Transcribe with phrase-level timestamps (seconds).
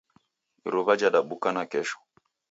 [0.67, 1.97] Iruwa jadabuka nakesho.